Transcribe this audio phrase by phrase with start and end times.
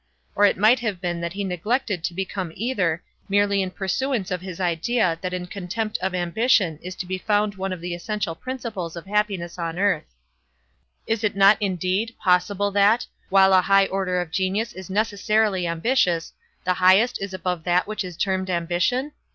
[0.33, 4.41] Or it might have been that he neglected to become either, merely in pursuance of
[4.41, 8.33] his idea that in contempt of ambition is to be found one of the essential
[8.33, 10.05] principles of happiness on earth.
[11.05, 16.33] Is it not indeed, possible that, while a high order of genius is necessarily ambitious,
[16.63, 19.11] the highest is above that which is termed ambition?